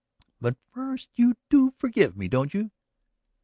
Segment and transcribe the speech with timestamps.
[0.39, 2.71] But first, you do forgive me, don't you?"